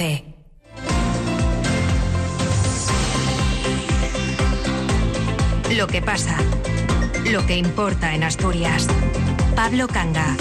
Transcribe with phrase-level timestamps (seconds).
[0.00, 0.24] 14.
[5.76, 6.38] Lo que pasa.
[7.30, 8.88] Lo que importa en Asturias.
[9.54, 10.36] Pablo Canga.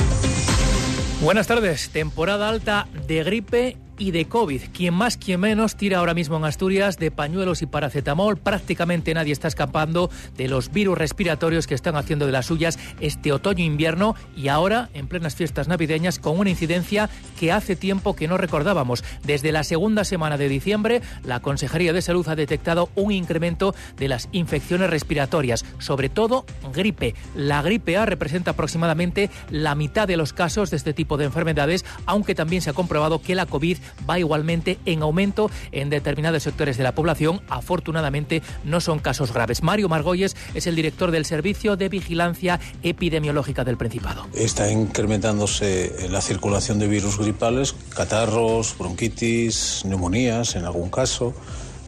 [1.22, 1.90] Buenas tardes.
[1.90, 4.62] Temporada alta de gripe y de COVID.
[4.74, 8.38] Quien más, quien menos tira ahora mismo en Asturias de pañuelos y paracetamol.
[8.38, 13.32] Prácticamente nadie está escapando de los virus respiratorios que están haciendo de las suyas este
[13.32, 18.38] otoño-invierno y ahora en plenas fiestas navideñas con una incidencia que hace tiempo que no
[18.38, 19.04] recordábamos.
[19.24, 24.08] Desde la segunda semana de diciembre, la Consejería de Salud ha detectado un incremento de
[24.08, 27.16] las infecciones respiratorias, sobre todo gripe.
[27.36, 31.84] La gripe A representa aproximadamente la mitad de los casos de este tipo de enfermedades,
[32.06, 33.78] aunque también se ha comprobado que la COVID
[34.10, 37.42] va igualmente en aumento en determinados sectores de la población.
[37.50, 39.64] Afortunadamente no son casos graves.
[39.64, 44.28] Mario Margolles es el director del Servicio de Vigilancia Epidemiológica del Principado.
[44.34, 51.34] Está incrementándose la circulación de virus gripales, catarros, bronquitis, neumonías en algún caso.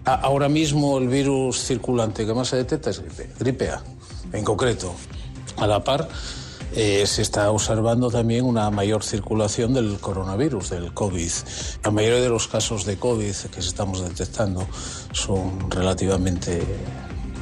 [0.03, 3.83] Ahora mismo el virus circulante que más se detecta es gripe, gripe A,
[4.33, 4.95] en concreto.
[5.57, 6.07] A la par,
[6.73, 11.31] eh, se está observando también una mayor circulación del coronavirus, del COVID.
[11.83, 14.65] La mayoría de los casos de COVID que estamos detectando
[15.11, 16.61] son relativamente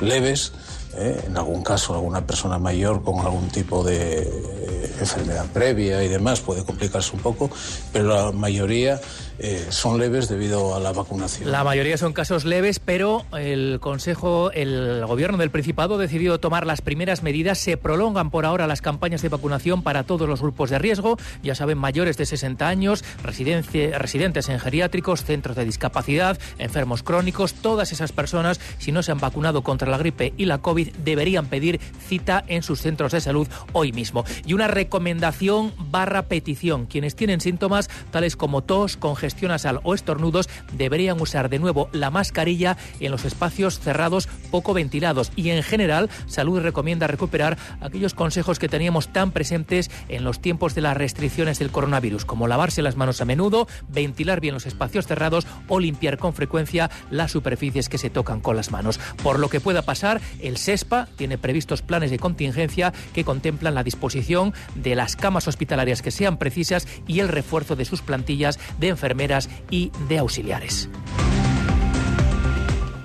[0.01, 0.53] leves.
[0.95, 1.23] ¿eh?
[1.27, 6.41] En algún caso, alguna persona mayor con algún tipo de eh, enfermedad previa y demás
[6.41, 7.49] puede complicarse un poco,
[7.91, 8.99] pero la mayoría
[9.41, 11.49] eh, son leves debido a la vacunación.
[11.49, 16.65] La mayoría son casos leves, pero el Consejo, el Gobierno del Principado ha decidido tomar
[16.65, 17.57] las primeras medidas.
[17.57, 21.17] Se prolongan por ahora las campañas de vacunación para todos los grupos de riesgo.
[21.41, 27.53] Ya saben, mayores de 60 años, residentes en geriátricos, centros de discapacidad, enfermos crónicos.
[27.53, 31.45] Todas esas personas, si no se han vacunado contra la gripe y la COVID, deberían
[31.45, 34.25] pedir cita en sus centros de salud hoy mismo.
[34.45, 36.85] Y una recomendación barra petición.
[36.85, 42.11] Quienes tienen síntomas tales como tos, congestión, nasal o estornudos deberían usar de nuevo la
[42.11, 48.59] mascarilla en los espacios cerrados poco ventilados y en general Salud recomienda recuperar aquellos consejos
[48.59, 52.95] que teníamos tan presentes en los tiempos de las restricciones del coronavirus como lavarse las
[52.95, 57.97] manos a menudo, ventilar bien los espacios cerrados o limpiar con frecuencia las superficies que
[57.97, 58.99] se tocan con las manos.
[59.23, 63.83] Por lo que pueda pasar, el SESPA tiene previstos planes de contingencia que contemplan la
[63.83, 68.89] disposición de las camas hospitalarias que sean precisas y el refuerzo de sus plantillas de
[68.89, 70.89] enfermedades y de auxiliares.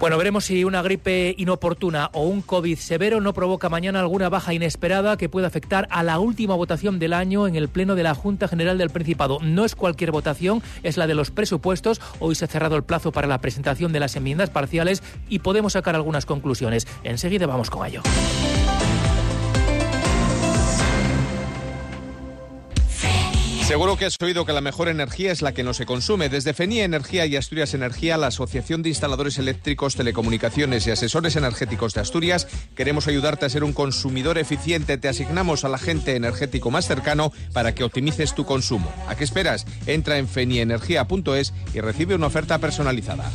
[0.04, 4.52] Bueno, veremos si una gripe inoportuna o un COVID severo no provoca mañana alguna baja
[4.52, 8.14] inesperada que pueda afectar a la última votación del año en el Pleno de la
[8.14, 9.38] Junta General del Principado.
[9.40, 12.02] No es cualquier votación, es la de los presupuestos.
[12.20, 15.72] Hoy se ha cerrado el plazo para la presentación de las enmiendas parciales y podemos
[15.72, 16.86] sacar algunas conclusiones.
[17.02, 18.02] Enseguida vamos con ello.
[23.66, 26.28] Seguro que has oído que la mejor energía es la que no se consume.
[26.28, 31.94] Desde FENIA Energía y Asturias Energía, la Asociación de Instaladores Eléctricos, Telecomunicaciones y Asesores Energéticos
[31.94, 34.98] de Asturias, queremos ayudarte a ser un consumidor eficiente.
[34.98, 38.92] Te asignamos al agente energético más cercano para que optimices tu consumo.
[39.08, 39.64] ¿A qué esperas?
[39.86, 43.32] Entra en fenienergia.es y recibe una oferta personalizada.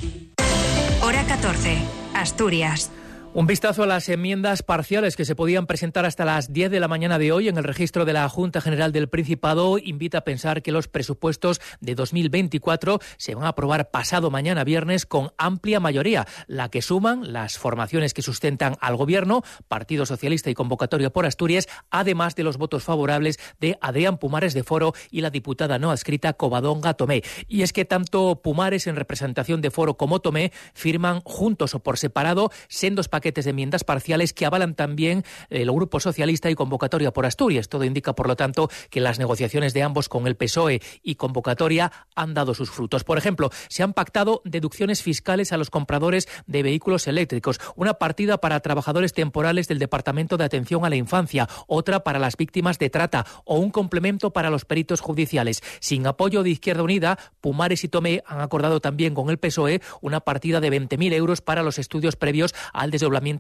[1.02, 1.76] Hora 14.
[2.14, 2.92] Asturias.
[3.40, 6.90] Un vistazo a las enmiendas parciales que se podían presentar hasta las 10 de la
[6.90, 10.62] mañana de hoy en el registro de la Junta General del Principado invita a pensar
[10.62, 16.28] que los presupuestos de 2024 se van a aprobar pasado mañana viernes con amplia mayoría,
[16.48, 21.70] la que suman las formaciones que sustentan al Gobierno, Partido Socialista y Convocatoria por Asturias,
[21.92, 26.34] además de los votos favorables de Adrián Pumares de Foro y la diputada no adscrita
[26.34, 27.24] Covadonga Tomé.
[27.48, 31.98] Y es que tanto Pumares en representación de Foro como Tomé firman juntos o por
[31.98, 37.26] separado sendos paquetes de enmiendas parciales que avalan también el Grupo Socialista y Convocatoria por
[37.26, 37.70] Asturias.
[37.70, 41.92] Todo indica, por lo tanto, que las negociaciones de ambos con el PSOE y Convocatoria
[42.16, 43.04] han dado sus frutos.
[43.04, 48.40] Por ejemplo, se han pactado deducciones fiscales a los compradores de vehículos eléctricos, una partida
[48.40, 52.90] para trabajadores temporales del Departamento de Atención a la Infancia, otra para las víctimas de
[52.90, 55.62] trata o un complemento para los peritos judiciales.
[55.80, 60.20] Sin apoyo de Izquierda Unida, Pumares y Tomé han acordado también con el PSOE una
[60.20, 62.92] partida de 20.000 euros para los estudios previos al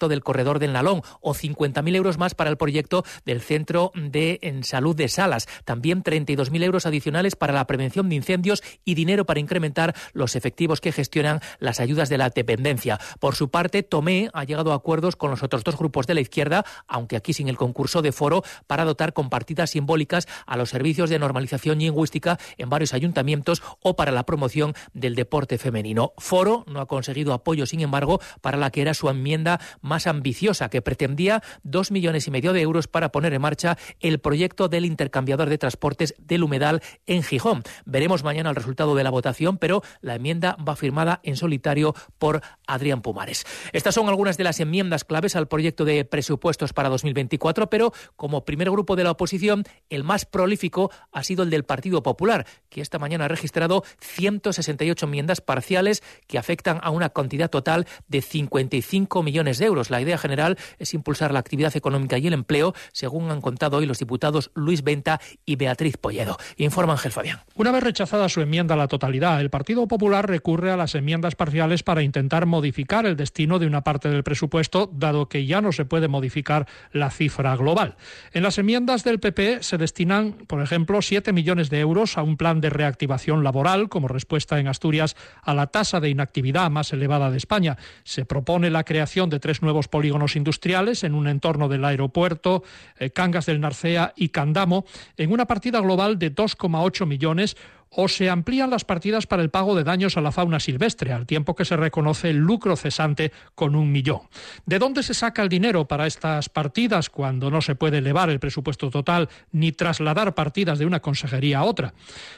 [0.07, 4.95] del corredor del Nalón o 50.000 euros más para el proyecto del Centro de Salud
[4.95, 5.48] de Salas.
[5.66, 10.81] También 32.000 euros adicionales para la prevención de incendios y dinero para incrementar los efectivos
[10.81, 13.00] que gestionan las ayudas de la dependencia.
[13.19, 16.22] Por su parte, Tomé ha llegado a acuerdos con los otros dos grupos de la
[16.22, 20.69] izquierda, aunque aquí sin el concurso de foro, para dotar con partidas simbólicas a los
[20.69, 26.13] servicios de normalización lingüística en varios ayuntamientos o para la promoción del deporte femenino.
[26.18, 30.69] Foro no ha conseguido apoyo, sin embargo, para la que era su enmienda más ambiciosa
[30.69, 34.85] que pretendía dos millones y medio de euros para poner en marcha el proyecto del
[34.85, 37.63] intercambiador de transportes del Humedal en Gijón.
[37.85, 42.41] Veremos mañana el resultado de la votación, pero la enmienda va firmada en solitario por
[42.67, 43.45] Adrián Pumares.
[43.73, 48.45] Estas son algunas de las enmiendas claves al proyecto de presupuestos para 2024, pero como
[48.45, 52.81] primer grupo de la oposición, el más prolífico ha sido el del Partido Popular, que
[52.81, 59.23] esta mañana ha registrado 168 enmiendas parciales que afectan a una cantidad total de 55
[59.23, 59.90] millones de euros.
[59.90, 63.86] La idea general es impulsar la actividad económica y el empleo, según han contado hoy
[63.86, 66.38] los diputados Luis Venta y Beatriz Polledo.
[66.57, 67.40] Informa Ángel Fabián.
[67.56, 71.36] Una vez rechazada su enmienda a la totalidad, el Partido Popular recurre a las enmiendas
[71.36, 75.72] parciales para intentar modificar el destino de una parte del presupuesto, dado que ya no
[75.72, 77.96] se puede modificar la cifra global.
[78.34, 82.38] En las enmiendas del PP se destinan, por ejemplo, 7 millones de euros a un
[82.38, 87.31] plan de reactivación laboral como respuesta en Asturias a la tasa de inactividad más elevada
[87.31, 87.78] de España.
[88.04, 92.63] Se propone la creación de tres nuevos polígonos industriales en un entorno del aeropuerto,
[92.97, 94.86] eh, Cangas del Narcea y Candamo,
[95.18, 97.57] en una partida global de 2,8 millones
[97.91, 101.25] o se amplían las partidas para el pago de daños a la fauna silvestre, al
[101.25, 104.21] tiempo que se reconoce el lucro cesante con un millón.
[104.65, 108.39] ¿De dónde se saca el dinero para estas partidas cuando no se puede elevar el
[108.39, 111.94] presupuesto total ni trasladar partidas de una consejería a otra?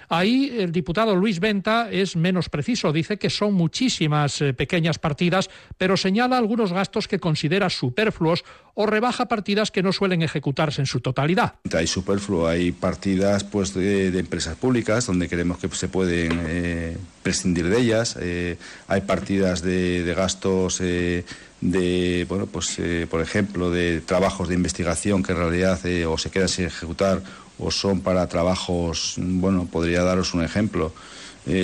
[0.10, 5.50] Ahí el diputado Luis Venta es menos preciso, dice que son muchísimas eh, pequeñas partidas,
[5.78, 10.86] pero señala algunos gastos que considera superfluos o rebaja partidas que no suelen ejecutarse en
[10.86, 11.56] su totalidad.
[11.74, 17.70] Hay superfluo, hay partidas pues de, empresas públicas donde creemos que se pueden eh, prescindir
[17.70, 18.18] de ellas.
[18.20, 18.58] Eh,
[18.88, 21.26] hay partidas de, de gastos eh,
[21.60, 22.78] de, bueno, pues
[23.10, 27.22] por ejemplo, de trabajos de investigación que en realidad o se quedan sin ejecutar
[27.60, 30.92] o son para trabajos, bueno, podría daros un ejemplo,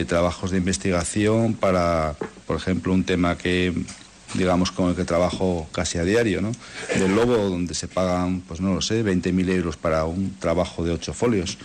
[0.08, 2.16] trabajos de investigación para,
[2.46, 3.74] por ejemplo, un tema que
[4.34, 6.52] digamos con el que trabajo casi a diario, ¿no?
[6.98, 10.92] Del lobo, donde se pagan, pues no lo sé, 20.000 euros para un trabajo de
[10.92, 11.58] ocho folios.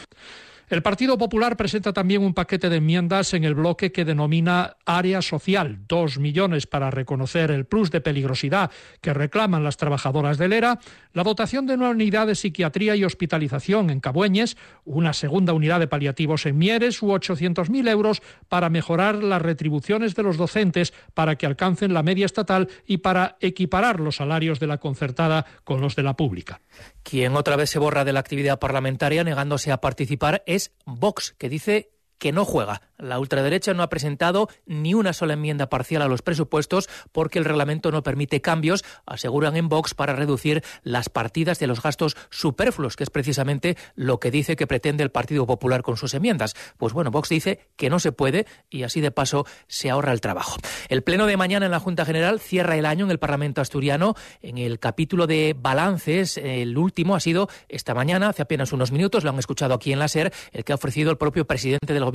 [0.72, 5.20] El Partido Popular presenta también un paquete de enmiendas en el bloque que denomina área
[5.20, 8.70] social, dos millones para reconocer el plus de peligrosidad
[9.02, 10.78] que reclaman las trabajadoras del ERA,
[11.12, 15.88] la dotación de una unidad de psiquiatría y hospitalización en Cabueñes, una segunda unidad de
[15.88, 21.44] paliativos en Mieres u 800.000 euros para mejorar las retribuciones de los docentes para que
[21.44, 26.02] alcancen la media estatal y para equiparar los salarios de la concertada con los de
[26.02, 26.62] la pública.
[27.02, 31.48] Quien otra vez se borra de la actividad parlamentaria negándose a participar es Vox, que
[31.48, 31.90] dice
[32.22, 32.82] que no juega.
[32.98, 37.44] La ultraderecha no ha presentado ni una sola enmienda parcial a los presupuestos porque el
[37.44, 42.94] reglamento no permite cambios, aseguran en Vox, para reducir las partidas de los gastos superfluos,
[42.94, 46.54] que es precisamente lo que dice que pretende el Partido Popular con sus enmiendas.
[46.76, 50.20] Pues bueno, Vox dice que no se puede y así de paso se ahorra el
[50.20, 50.58] trabajo.
[50.88, 54.14] El pleno de mañana en la Junta General cierra el año en el Parlamento asturiano.
[54.42, 59.24] En el capítulo de balances, el último ha sido esta mañana, hace apenas unos minutos,
[59.24, 62.04] lo han escuchado aquí en la SER, el que ha ofrecido el propio presidente del
[62.04, 62.11] Gobierno,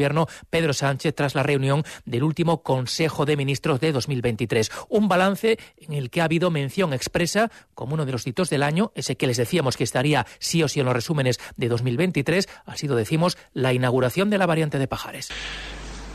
[0.49, 4.71] Pedro Sánchez, tras la reunión del último Consejo de Ministros de 2023.
[4.89, 8.63] Un balance en el que ha habido mención expresa como uno de los hitos del
[8.63, 12.47] año, ese que les decíamos que estaría sí o sí en los resúmenes de 2023,
[12.65, 15.29] ha sido, decimos, la inauguración de la variante de Pajares.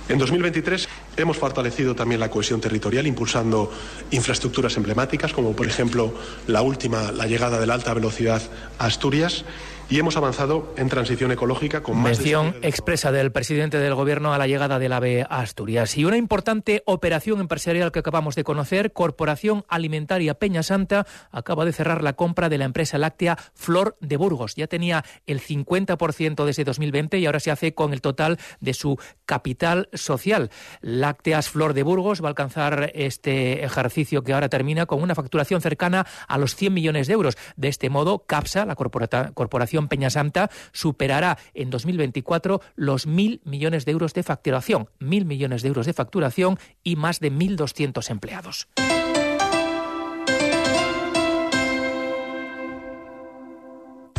[0.09, 3.71] En 2023 hemos fortalecido también la cohesión territorial impulsando
[4.11, 6.13] infraestructuras emblemáticas como por ejemplo
[6.49, 8.43] la última, la llegada de la alta velocidad
[8.79, 9.45] a Asturias
[9.93, 14.39] y hemos avanzado en transición ecológica con más Mención expresa del presidente del Gobierno a
[14.39, 15.99] la llegada del AVE a Asturias.
[15.99, 21.75] Y una importante operación empresarial que acabamos de conocer, Corporación Alimentaria Peña Santa, acaba de
[21.75, 24.55] cerrar la compra de la empresa láctea Flor de Burgos.
[24.55, 28.99] Ya tenía el 50% desde 2020 y ahora se hace con el total de su
[29.27, 30.49] capital social.
[30.81, 35.61] Lácteas Flor de Burgos va a alcanzar este ejercicio que ahora termina con una facturación
[35.61, 37.37] cercana a los 100 millones de euros.
[37.57, 43.93] De este modo, CAPSA, la corporación Peña Santa superará en 2024 los mil millones de
[43.93, 48.69] euros de facturación, mil millones de euros de facturación y más de 1.200 empleados.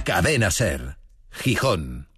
[0.03, 0.97] Cadena Ser,
[1.31, 2.09] Gijón.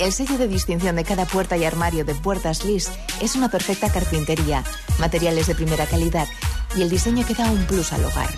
[0.00, 3.92] El sello de distinción de cada puerta y armario de Puertas Lis es una perfecta
[3.92, 4.64] carpintería,
[4.98, 6.26] materiales de primera calidad
[6.74, 8.30] y el diseño que da un plus al hogar.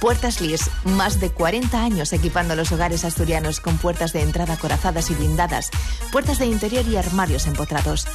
[0.00, 5.10] Puertas Lis, más de 40 años equipando los hogares asturianos con puertas de entrada corazadas
[5.10, 5.68] y blindadas,
[6.10, 8.06] puertas de interior y armarios empotrados.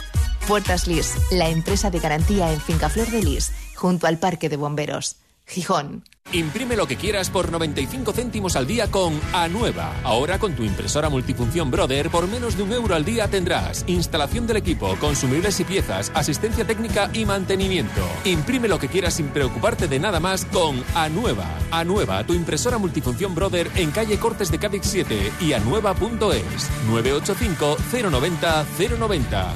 [0.48, 4.58] Puertas Lis, la empresa de garantía en Finca Flor de Lis, junto al Parque de
[4.58, 5.18] Bomberos.
[5.46, 6.04] Gijón.
[6.32, 9.94] Imprime lo que quieras por 95 céntimos al día con Anueva.
[10.04, 14.48] Ahora con tu impresora multifunción Brother por menos de un euro al día tendrás instalación
[14.48, 18.02] del equipo, consumibles y piezas, asistencia técnica y mantenimiento.
[18.26, 21.48] Imprime lo que quieras sin preocuparte de nada más con Anueva.
[21.72, 27.78] Anueva, tu impresora multifunción Brother en calle Cortes de Cádiz 7 y anueva.es 985
[28.10, 28.66] 090
[28.98, 29.54] 090.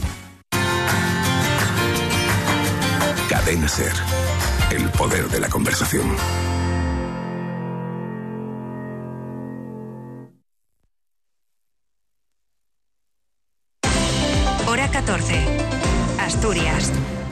[3.28, 3.94] Cadena Ser.
[4.72, 6.59] El poder de la conversación.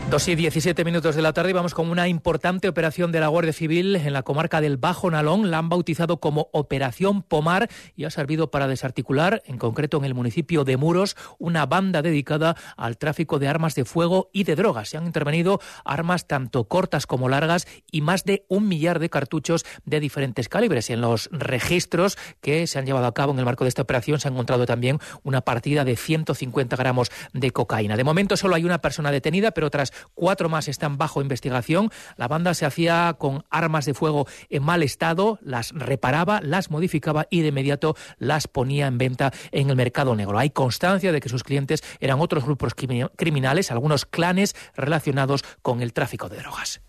[0.10, 3.52] 2 y 17 minutos de la tarde vamos con una importante operación de la Guardia
[3.52, 5.52] Civil en la comarca del Bajo Nalón.
[5.52, 10.14] La han bautizado como Operación Pomar y ha servido para desarticular, en concreto en el
[10.14, 14.88] municipio de Muros, una banda dedicada al tráfico de armas de fuego y de drogas.
[14.88, 19.66] Se han intervenido armas tanto cortas como largas y más de un millar de cartuchos
[19.84, 20.90] de diferentes calibres.
[20.90, 24.22] En los registros que se han llevado a cabo en el marco de esta operación
[24.22, 27.98] se ha encontrado también una partida de 150 gramos de cocaína.
[27.98, 31.92] De momento solo hay una persona detenida, pero tras cuatro más están bajo investigación.
[32.16, 37.28] La banda se hacía con armas de fuego en mal estado, las reparaba, las modificaba
[37.30, 40.40] y de inmediato las ponía en venta en el mercado negro.
[40.40, 45.94] Hay constancia de que sus clientes eran otros grupos criminales, algunos clanes relacionados con el
[45.94, 46.82] tráfico de drogas.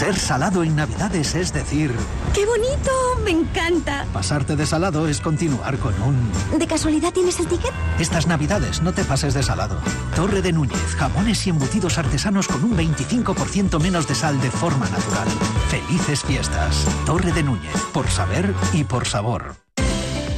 [0.00, 1.94] Ser salado en Navidades es decir...
[2.32, 2.90] ¡Qué bonito!
[3.22, 4.06] ¡Me encanta!
[4.14, 6.58] Pasarte de salado es continuar con un...
[6.58, 7.70] ¿De casualidad tienes el ticket?
[7.98, 9.78] Estas Navidades no te pases de salado.
[10.16, 14.88] Torre de Núñez, jamones y embutidos artesanos con un 25% menos de sal de forma
[14.88, 15.28] natural.
[15.68, 16.86] Felices fiestas.
[17.04, 19.54] Torre de Núñez, por saber y por sabor.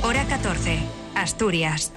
[0.02, 0.80] Hora 14.
[1.14, 1.92] Asturias.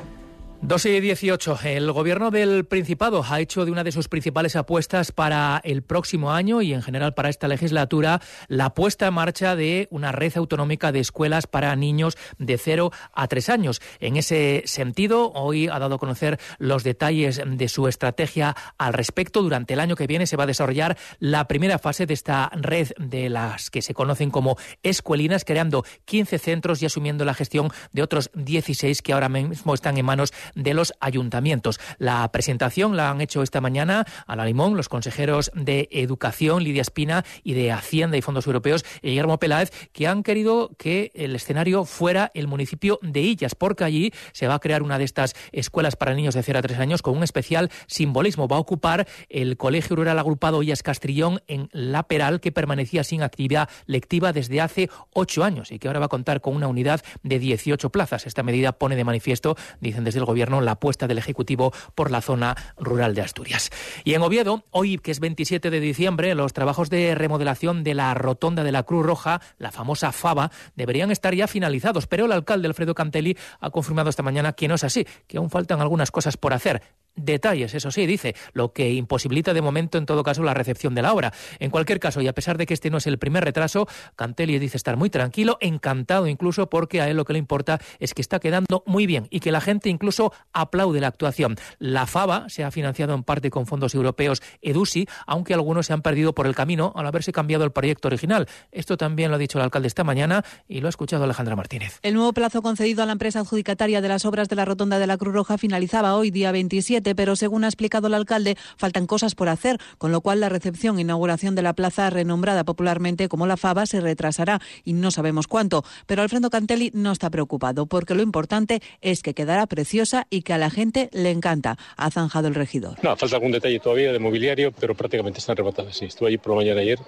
[0.67, 1.59] 2 y 18.
[1.65, 6.31] El gobierno del Principado ha hecho de una de sus principales apuestas para el próximo
[6.31, 10.91] año y en general para esta legislatura la puesta en marcha de una red autonómica
[10.91, 13.79] de escuelas para niños de 0 a 3 años.
[13.99, 19.43] En ese sentido, hoy ha dado a conocer los detalles de su estrategia al respecto.
[19.43, 22.89] Durante el año que viene se va a desarrollar la primera fase de esta red
[22.97, 28.01] de las que se conocen como escuelinas, creando 15 centros y asumiendo la gestión de
[28.01, 31.79] otros 16 que ahora mismo están en manos de los ayuntamientos.
[31.97, 36.81] La presentación la han hecho esta mañana a la Limón los consejeros de Educación, Lidia
[36.81, 41.85] Espina, y de Hacienda y Fondos Europeos, Guillermo Peláez, que han querido que el escenario
[41.85, 45.95] fuera el municipio de Illas, porque allí se va a crear una de estas escuelas
[45.95, 48.47] para niños de 0 a 3 años con un especial simbolismo.
[48.47, 53.23] Va a ocupar el Colegio Rural Agrupado Illas Castrillón en La Peral, que permanecía sin
[53.23, 57.01] actividad lectiva desde hace ocho años y que ahora va a contar con una unidad
[57.23, 58.25] de 18 plazas.
[58.25, 62.21] Esta medida pone de manifiesto, dicen desde el Gobierno, la apuesta del Ejecutivo por la
[62.21, 63.69] zona rural de Asturias.
[64.03, 68.13] Y en Oviedo, hoy que es 27 de diciembre, los trabajos de remodelación de la
[68.13, 72.67] rotonda de la Cruz Roja, la famosa FABA, deberían estar ya finalizados, pero el alcalde
[72.67, 76.37] Alfredo Cantelli ha confirmado esta mañana que no es así, que aún faltan algunas cosas
[76.37, 76.81] por hacer
[77.15, 81.01] detalles, eso sí, dice, lo que imposibilita de momento en todo caso la recepción de
[81.01, 81.33] la obra.
[81.59, 84.59] En cualquier caso, y a pesar de que este no es el primer retraso, Cantelli
[84.59, 88.21] dice estar muy tranquilo, encantado incluso porque a él lo que le importa es que
[88.21, 91.55] está quedando muy bien y que la gente incluso aplaude la actuación.
[91.79, 96.01] La FABA se ha financiado en parte con fondos europeos EDUSI, aunque algunos se han
[96.01, 98.47] perdido por el camino al haberse cambiado el proyecto original.
[98.71, 101.99] Esto también lo ha dicho el alcalde esta mañana y lo ha escuchado Alejandra Martínez.
[102.01, 105.07] El nuevo plazo concedido a la empresa adjudicataria de las obras de la rotonda de
[105.07, 109.35] la Cruz Roja finalizaba hoy, día 27 pero según ha explicado el alcalde, faltan cosas
[109.35, 113.45] por hacer, con lo cual la recepción e inauguración de la plaza renombrada popularmente como
[113.45, 115.83] la Fava se retrasará y no sabemos cuánto.
[116.07, 120.53] Pero Alfredo Cantelli no está preocupado, porque lo importante es que quedará preciosa y que
[120.53, 122.97] a la gente le encanta, ha zanjado el regidor.
[123.03, 125.97] No, falta algún detalle todavía de mobiliario, pero prácticamente están rematadas.
[125.97, 126.99] Sí, estuve allí por la mañana ayer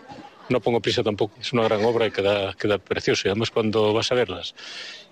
[0.50, 1.34] no pongo prisa tampoco.
[1.40, 3.28] Es una gran obra y queda, queda precioso.
[3.28, 4.56] Y además cuando vas a verlas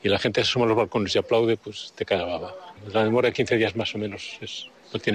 [0.03, 2.55] y la gente se asoma a los balcones y aplaude, pues te cae la baba.
[2.93, 4.67] La demora de 15 días más o menos es,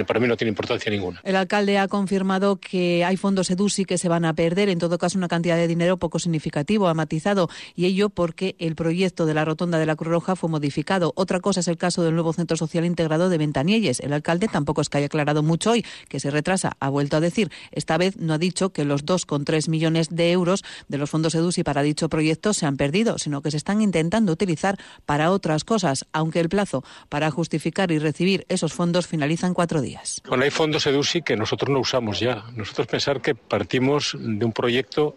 [0.06, 1.20] para mí no tiene importancia ninguna.
[1.24, 4.98] El alcalde ha confirmado que hay fondos EDUSI que se van a perder, en todo
[4.98, 9.34] caso una cantidad de dinero poco significativo, ha matizado, y ello porque el proyecto de
[9.34, 11.12] la rotonda de la Cruz Roja fue modificado.
[11.16, 14.00] Otra cosa es el caso del nuevo Centro Social Integrado de Ventanielles.
[14.00, 17.20] El alcalde tampoco es que haya aclarado mucho hoy, que se retrasa, ha vuelto a
[17.20, 17.50] decir.
[17.70, 21.62] Esta vez no ha dicho que los 2,3 millones de euros de los fondos EDUSI
[21.62, 26.06] para dicho proyecto se han perdido, sino que se están intentando utilizar para otras cosas,
[26.12, 30.20] aunque el plazo para justificar y recibir esos fondos finaliza en cuatro días.
[30.26, 32.44] Bueno, hay fondos EDUSI que nosotros no usamos ya.
[32.56, 35.14] Nosotros pensar que partimos de un proyecto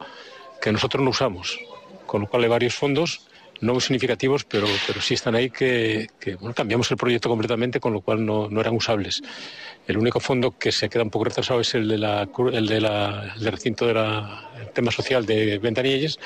[0.62, 1.58] que nosotros no usamos,
[2.06, 3.28] con lo cual hay varios fondos
[3.62, 6.08] no muy significativos, pero, pero sí están ahí que,
[6.40, 9.22] bueno, cambiamos el proyecto completamente, con lo cual no, no, eran usables.
[9.88, 12.82] El único fondo que se queda un poco retrasado es el, de la, el, de
[12.82, 14.04] la, del recinto del
[14.74, 16.20] tema social de Ventanilles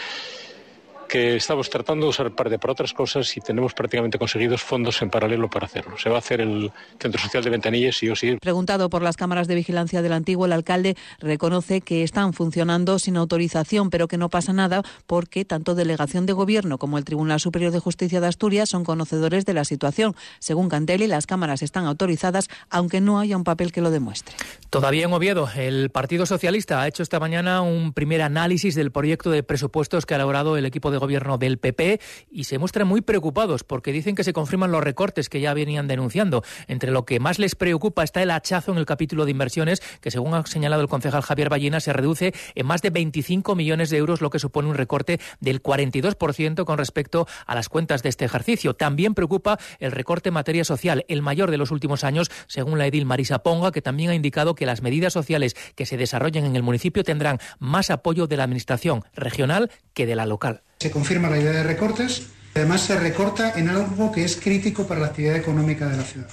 [1.08, 5.10] que estamos tratando de usar parte para otras cosas y tenemos prácticamente conseguidos fondos en
[5.10, 5.98] paralelo para hacerlo.
[5.98, 8.38] Se va a hacer el Centro Social de Ventanillas, sí o sí.
[8.42, 13.18] Preguntado por las cámaras de vigilancia del antiguo, el alcalde reconoce que están funcionando sin
[13.18, 17.72] autorización, pero que no pasa nada porque tanto Delegación de Gobierno como el Tribunal Superior
[17.72, 20.16] de Justicia de Asturias son conocedores de la situación.
[20.40, 24.36] Según Cantelli, las cámaras están autorizadas, aunque no haya un papel que lo demuestre.
[24.70, 29.32] Todavía en Oviedo, el Partido Socialista ha hecho esta mañana un primer análisis del proyecto
[29.32, 32.00] de presupuestos que ha elaborado el equipo gobierno del PP
[32.32, 35.88] y se muestran muy preocupados porque dicen que se confirman los recortes que ya venían
[35.88, 36.44] denunciando.
[36.68, 40.12] Entre lo que más les preocupa está el hachazo en el capítulo de inversiones, que
[40.12, 43.98] según ha señalado el concejal Javier Ballina, se reduce en más de 25 millones de
[43.98, 48.26] euros, lo que supone un recorte del 42% con respecto a las cuentas de este
[48.26, 48.74] ejercicio.
[48.74, 52.88] También preocupa el recorte en materia social, el mayor de los últimos años, según la
[52.88, 56.56] edil Marisa Ponga, que también ha indicado que las medidas sociales que se desarrollen en
[56.56, 60.64] el municipio tendrán más apoyo de la Administración regional que de la local.
[60.80, 65.00] Se confirma la idea de recortes, además se recorta en algo que es crítico para
[65.00, 66.30] la actividad económica de la ciudad,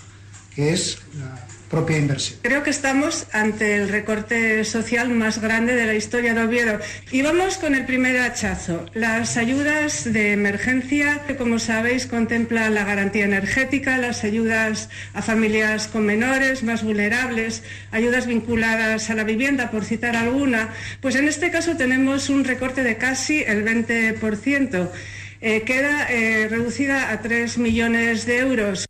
[0.55, 1.47] que es la
[2.43, 6.79] Creo que estamos ante el recorte social más grande de la historia de Oviedo.
[7.11, 8.87] Y vamos con el primer hachazo.
[8.95, 15.89] Las ayudas de emergencia, que como sabéis contempla la garantía energética, las ayudas a familias
[15.89, 21.51] con menores, más vulnerables, ayudas vinculadas a la vivienda, por citar alguna, pues en este
[21.51, 24.91] caso tenemos un recorte de casi el 20%.
[25.41, 28.87] Eh, queda eh, reducida a 3 millones de euros.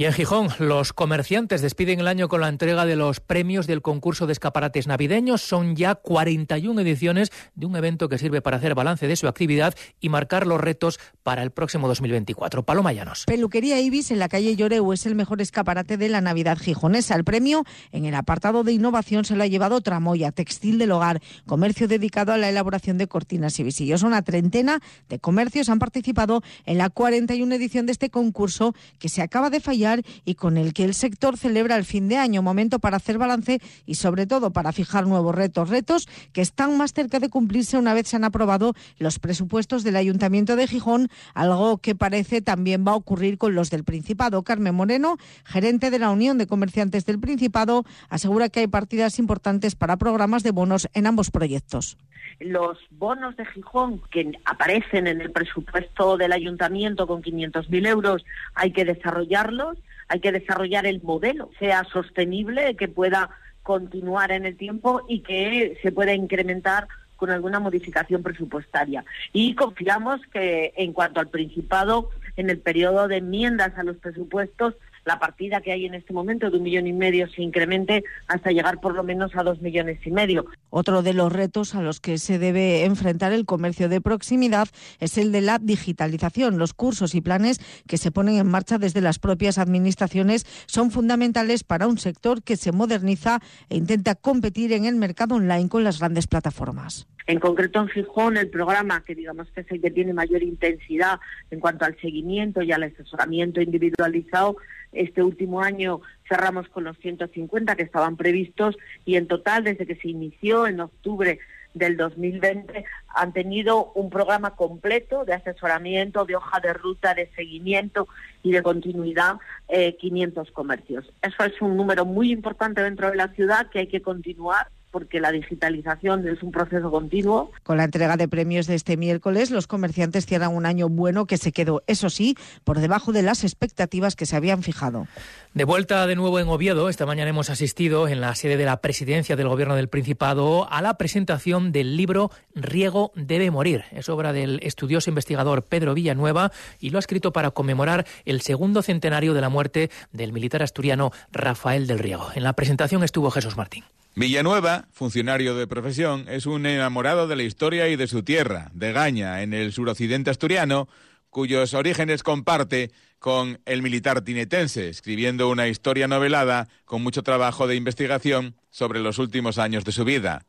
[0.00, 3.82] Y en Gijón, los comerciantes despiden el año con la entrega de los premios del
[3.82, 5.42] concurso de escaparates navideños.
[5.42, 9.74] Son ya 41 ediciones de un evento que sirve para hacer balance de su actividad
[10.00, 10.98] y marcar los retos
[11.30, 12.64] para el próximo 2024.
[12.64, 13.22] Paloma Llanos.
[13.24, 17.14] Peluquería Ibis en la calle Lloreu es el mejor escaparate de la Navidad gijonesa.
[17.14, 21.22] El premio en el apartado de innovación se lo ha llevado Tramoya, textil del hogar,
[21.46, 24.02] comercio dedicado a la elaboración de cortinas y visillos.
[24.02, 29.22] Una treintena de comercios han participado en la 41 edición de este concurso que se
[29.22, 32.80] acaba de fallar y con el que el sector celebra el fin de año, momento
[32.80, 37.20] para hacer balance y sobre todo para fijar nuevos retos, retos que están más cerca
[37.20, 41.94] de cumplirse una vez se han aprobado los presupuestos del Ayuntamiento de Gijón, algo que
[41.94, 44.42] parece también va a ocurrir con los del Principado.
[44.42, 49.74] Carmen Moreno, gerente de la Unión de Comerciantes del Principado, asegura que hay partidas importantes
[49.74, 51.96] para programas de bonos en ambos proyectos
[52.40, 58.72] los bonos de Gijón que aparecen en el presupuesto del ayuntamiento con 500.000 euros, hay
[58.72, 63.30] que desarrollarlos, hay que desarrollar el modelo, sea sostenible, que pueda
[63.62, 66.88] continuar en el tiempo y que se pueda incrementar
[67.20, 69.04] con alguna modificación presupuestaria.
[69.34, 74.74] Y confiamos que en cuanto al Principado, en el periodo de enmiendas a los presupuestos,
[75.04, 78.50] la partida que hay en este momento de un millón y medio se incremente hasta
[78.50, 80.46] llegar por lo menos a dos millones y medio.
[80.68, 85.18] Otro de los retos a los que se debe enfrentar el comercio de proximidad es
[85.18, 86.58] el de la digitalización.
[86.58, 91.64] Los cursos y planes que se ponen en marcha desde las propias administraciones son fundamentales
[91.64, 95.98] para un sector que se moderniza e intenta competir en el mercado online con las
[95.98, 97.09] grandes plataformas.
[97.30, 101.20] En concreto en Gijón, el programa que digamos que es el que tiene mayor intensidad
[101.52, 104.56] en cuanto al seguimiento y al asesoramiento individualizado
[104.90, 109.94] este último año cerramos con los 150 que estaban previstos y en total, desde que
[109.94, 111.38] se inició en octubre
[111.72, 118.08] del 2020, han tenido un programa completo de asesoramiento, de hoja de ruta, de seguimiento
[118.42, 119.36] y de continuidad,
[119.68, 121.12] 500 eh, comercios.
[121.22, 125.20] Eso es un número muy importante dentro de la ciudad que hay que continuar porque
[125.20, 127.50] la digitalización es un proceso continuo.
[127.62, 131.36] Con la entrega de premios de este miércoles, los comerciantes cierran un año bueno que
[131.36, 135.06] se quedó, eso sí, por debajo de las expectativas que se habían fijado.
[135.54, 138.80] De vuelta de nuevo en Oviedo, esta mañana hemos asistido en la sede de la
[138.80, 143.84] presidencia del Gobierno del Principado a la presentación del libro Riego debe morir.
[143.90, 148.82] Es obra del estudioso investigador Pedro Villanueva y lo ha escrito para conmemorar el segundo
[148.82, 152.28] centenario de la muerte del militar asturiano Rafael del Riego.
[152.34, 153.84] En la presentación estuvo Jesús Martín.
[154.16, 158.92] Villanueva, funcionario de profesión, es un enamorado de la historia y de su tierra, de
[158.92, 160.88] Gaña, en el suroccidente asturiano,
[161.30, 167.76] cuyos orígenes comparte con el militar tinetense, escribiendo una historia novelada con mucho trabajo de
[167.76, 170.44] investigación sobre los últimos años de su vida.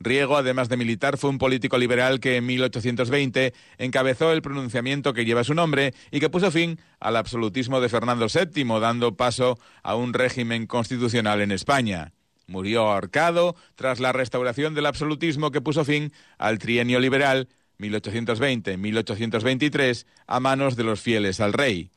[0.00, 5.26] Riego, además de militar, fue un político liberal que en 1820 encabezó el pronunciamiento que
[5.26, 9.96] lleva su nombre y que puso fin al absolutismo de Fernando VII, dando paso a
[9.96, 12.12] un régimen constitucional en España.
[12.46, 20.40] Murió ahorcado tras la restauración del absolutismo que puso fin al trienio liberal 1820-1823, a
[20.40, 21.90] manos de los fieles al rey.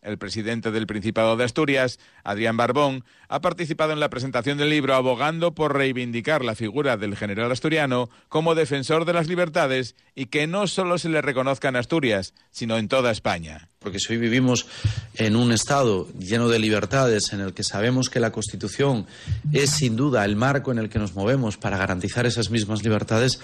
[0.00, 4.94] El presidente del Principado de Asturias, Adrián Barbón, ha participado en la presentación del libro
[4.94, 10.46] abogando por reivindicar la figura del general asturiano como defensor de las libertades y que
[10.46, 13.68] no solo se le reconozca en Asturias, sino en toda España.
[13.80, 14.66] Porque si hoy vivimos
[15.14, 19.06] en un Estado lleno de libertades, en el que sabemos que la Constitución
[19.52, 23.40] es sin duda el marco en el que nos movemos para garantizar esas mismas libertades,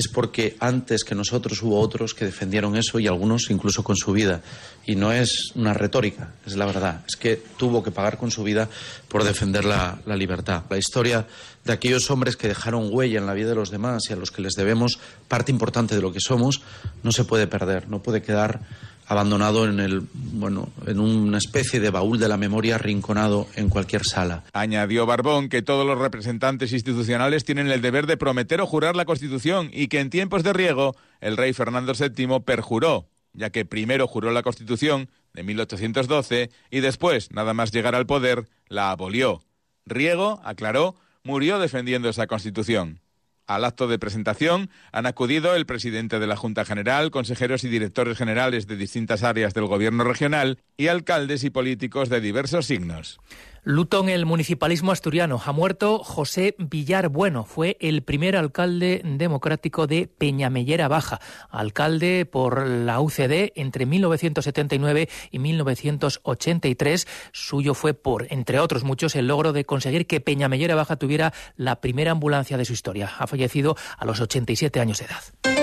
[0.00, 4.12] es porque antes que nosotros hubo otros que defendieron eso y algunos incluso con su
[4.12, 4.40] vida.
[4.86, 7.04] Y no es una retórica, es la verdad.
[7.06, 8.68] Es que tuvo que pagar con su vida
[9.08, 10.62] por defender la, libertad.
[10.70, 11.26] La historia
[11.64, 14.30] de aquellos hombres que dejaron huella en la vida de los demás y a los
[14.30, 16.62] que les debemos parte importante de lo que somos
[17.02, 18.60] no se puede perder, no puede quedar
[19.10, 24.04] abandonado en el bueno en una especie de baúl de la memoria rinconado en cualquier
[24.04, 24.44] sala.
[24.52, 29.04] Añadió Barbón que todos los representantes institucionales tienen el deber de prometer o jurar la
[29.04, 34.06] Constitución y que en tiempos de riego el rey Fernando VII perjuró, ya que primero
[34.06, 39.42] juró la Constitución de 1812 y después, nada más llegar al poder, la abolió.
[39.86, 43.00] Riego, aclaró, murió defendiendo esa Constitución.
[43.46, 48.16] Al acto de presentación han acudido el presidente de la Junta General, consejeros y directores
[48.16, 53.18] generales de distintas áreas del Gobierno regional y alcaldes y políticos de diversos signos.
[53.62, 55.40] Luto en el municipalismo asturiano.
[55.44, 57.44] Ha muerto José Villar Bueno.
[57.44, 61.20] Fue el primer alcalde democrático de Peñamellera Baja.
[61.50, 67.06] Alcalde por la UCD entre 1979 y 1983.
[67.32, 71.80] Suyo fue por, entre otros muchos, el logro de conseguir que Peñamellera Baja tuviera la
[71.80, 73.10] primera ambulancia de su historia.
[73.18, 75.59] Ha fallecido a los 87 años de edad.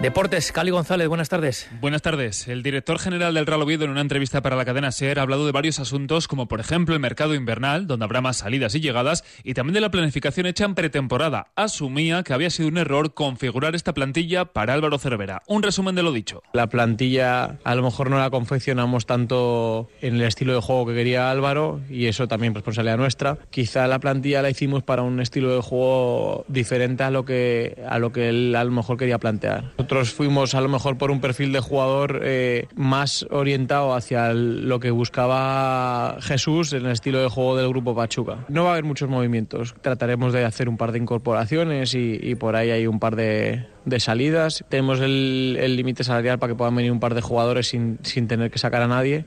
[0.00, 1.68] Deportes, Cali González, buenas tardes.
[1.80, 2.46] Buenas tardes.
[2.46, 5.44] El director general del Real Oviedo en una entrevista para la cadena SER ha hablado
[5.44, 9.24] de varios asuntos como por ejemplo el mercado invernal, donde habrá más salidas y llegadas,
[9.42, 11.48] y también de la planificación hecha en pretemporada.
[11.56, 15.42] Asumía que había sido un error configurar esta plantilla para Álvaro Cervera.
[15.48, 16.44] Un resumen de lo dicho.
[16.52, 20.94] La plantilla a lo mejor no la confeccionamos tanto en el estilo de juego que
[20.94, 23.38] quería Álvaro y eso también responsabilidad nuestra.
[23.50, 27.98] Quizá la plantilla la hicimos para un estilo de juego diferente a lo que a
[27.98, 29.72] lo que él a lo mejor quería plantear.
[29.88, 34.80] Nosotros fuimos a lo mejor por un perfil de jugador eh, más orientado hacia lo
[34.80, 38.44] que buscaba Jesús en el estilo de juego del grupo Pachuca.
[38.50, 39.74] No va a haber muchos movimientos.
[39.80, 43.64] Trataremos de hacer un par de incorporaciones y, y por ahí hay un par de,
[43.86, 44.62] de salidas.
[44.68, 48.50] Tenemos el límite salarial para que puedan venir un par de jugadores sin, sin tener
[48.50, 49.24] que sacar a nadie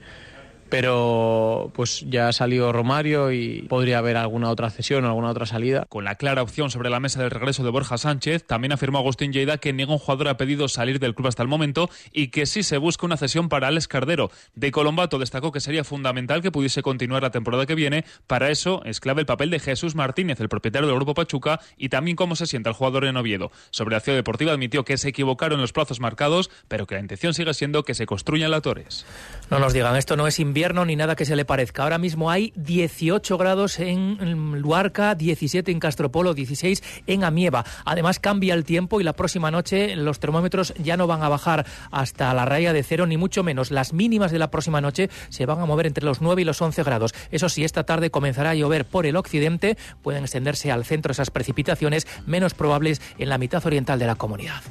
[0.71, 5.45] pero pues ya ha salido Romario y podría haber alguna otra cesión o alguna otra
[5.45, 5.85] salida.
[5.89, 9.33] Con la clara opción sobre la mesa del regreso de Borja Sánchez, también afirmó Agustín
[9.33, 12.63] Lleida que ningún jugador ha pedido salir del club hasta el momento y que sí
[12.63, 14.31] se busca una cesión para Alex Cardero.
[14.55, 18.05] De Colombato destacó que sería fundamental que pudiese continuar la temporada que viene.
[18.25, 21.89] Para eso es clave el papel de Jesús Martínez, el propietario del Grupo Pachuca, y
[21.89, 23.51] también cómo se sienta el jugador en Oviedo.
[23.71, 27.53] Sobre Acción Deportiva admitió que se equivocaron los plazos marcados, pero que la intención sigue
[27.53, 29.05] siendo que se construyan la Torres.
[29.49, 31.81] No nos digan, esto no es ni nada que se le parezca.
[31.81, 37.65] Ahora mismo hay 18 grados en Luarca, 17 en Castropolo, 16 en Amieva.
[37.83, 41.65] Además cambia el tiempo y la próxima noche los termómetros ya no van a bajar
[41.89, 43.71] hasta la raya de cero, ni mucho menos.
[43.71, 46.61] Las mínimas de la próxima noche se van a mover entre los 9 y los
[46.61, 47.15] 11 grados.
[47.31, 49.77] Eso sí, esta tarde comenzará a llover por el occidente.
[50.03, 54.61] Pueden extenderse al centro esas precipitaciones menos probables en la mitad oriental de la comunidad.